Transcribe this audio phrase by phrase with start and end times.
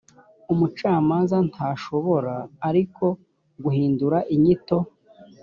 [0.51, 2.33] umucamanza ntashobora
[2.69, 3.05] ariko
[3.63, 4.77] guhindura inyito